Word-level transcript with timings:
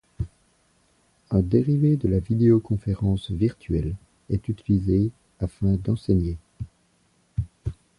Un 1.29 1.41
dérivé 1.43 1.95
de 1.95 2.07
la 2.07 2.17
vidéoconférence 2.17 3.29
virtuelle 3.29 3.95
est 4.31 4.49
utilisé 4.49 5.11
afin 5.39 5.73
d’enseigner. 5.75 6.37